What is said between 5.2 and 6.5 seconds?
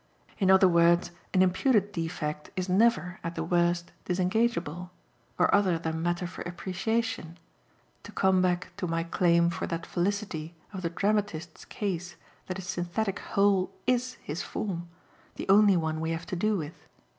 or other than matter for